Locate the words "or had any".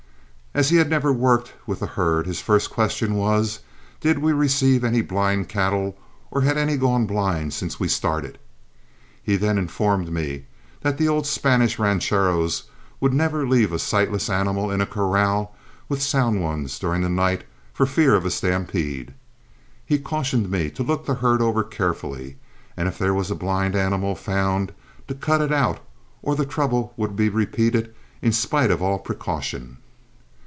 6.29-6.75